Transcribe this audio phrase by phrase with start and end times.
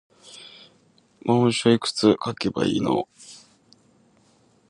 [1.27, 3.07] 文章いくつ書けばいいの